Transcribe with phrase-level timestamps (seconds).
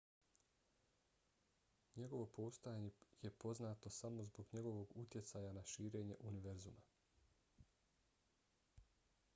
[1.97, 2.89] njegovo postojanje
[3.25, 7.69] je poznato samo zbog njegovog utjecaja na širenje univerzuma